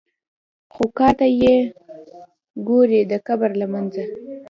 [0.73, 1.55] خو کار ته یې
[2.67, 4.05] ګورې د قبر له منځه.